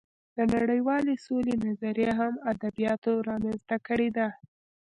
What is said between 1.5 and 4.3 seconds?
نظریه هم ادبیاتو رامنځته کړې ده